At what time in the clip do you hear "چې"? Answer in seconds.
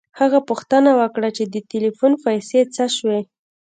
1.37-1.43